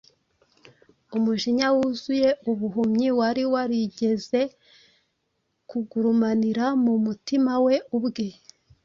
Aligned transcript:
Umujinya 1.17 1.67
wuzuye 1.75 2.29
ubuhumyi 2.51 3.07
wari 3.19 3.43
warigeze 3.53 4.41
kugurumanira 5.69 6.65
mu 6.83 6.93
mutima 7.05 7.53
we 7.65 7.75
ubwe 7.97 8.27